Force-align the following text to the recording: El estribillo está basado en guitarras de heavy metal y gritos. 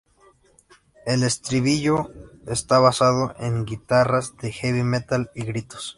El 1.05 1.21
estribillo 1.21 2.09
está 2.47 2.79
basado 2.79 3.35
en 3.37 3.65
guitarras 3.65 4.35
de 4.37 4.51
heavy 4.51 4.81
metal 4.81 5.29
y 5.35 5.43
gritos. 5.43 5.89